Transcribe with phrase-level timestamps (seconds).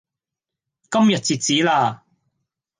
[0.89, 2.03] 今日截止啦